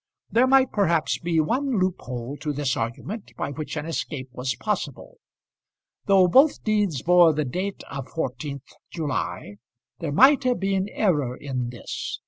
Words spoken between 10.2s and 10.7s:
have